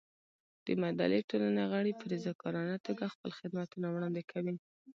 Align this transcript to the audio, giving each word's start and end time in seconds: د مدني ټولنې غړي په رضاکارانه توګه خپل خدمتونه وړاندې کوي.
د 0.65 0.67
مدني 0.81 1.19
ټولنې 1.29 1.63
غړي 1.71 1.93
په 1.99 2.05
رضاکارانه 2.13 2.75
توګه 2.87 3.11
خپل 3.13 3.29
خدمتونه 3.39 3.87
وړاندې 3.89 4.23
کوي. 4.31 4.55